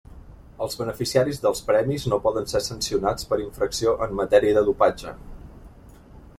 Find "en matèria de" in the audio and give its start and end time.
4.07-4.67